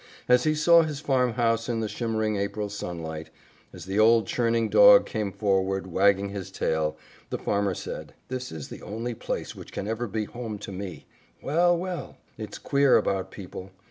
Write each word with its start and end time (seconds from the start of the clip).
As 0.27 0.45
he 0.45 0.55
saw 0.55 0.81
his 0.81 0.99
farmhouse 0.99 1.69
in 1.69 1.79
the 1.79 1.87
shimmering 1.87 2.35
April 2.35 2.69
sunlight, 2.69 3.29
as 3.71 3.85
the 3.85 3.99
old 3.99 4.25
churning 4.25 4.67
dog 4.67 5.05
came 5.05 5.31
forward, 5.31 5.85
wagging 5.85 6.29
his 6.29 6.49
tail, 6.49 6.97
the 7.29 7.37
farmer 7.37 7.75
said, 7.75 8.15
"This 8.27 8.51
is 8.51 8.69
the 8.69 8.81
only 8.81 9.13
place 9.13 9.55
which 9.55 9.71
can 9.71 9.87
ever 9.87 10.07
be 10.07 10.25
home 10.25 10.57
to 10.57 10.71
me. 10.71 11.05
Well, 11.43 11.77
well! 11.77 12.17
It's 12.35 12.57
queer 12.57 12.97
about 12.97 13.29
people. 13.29 13.69